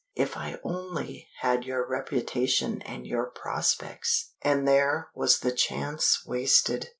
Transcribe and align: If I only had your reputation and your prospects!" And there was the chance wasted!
If 0.15 0.35
I 0.35 0.57
only 0.63 1.27
had 1.41 1.63
your 1.63 1.87
reputation 1.87 2.81
and 2.81 3.05
your 3.05 3.25
prospects!" 3.27 4.31
And 4.41 4.67
there 4.67 5.09
was 5.13 5.41
the 5.41 5.51
chance 5.51 6.25
wasted! 6.25 6.89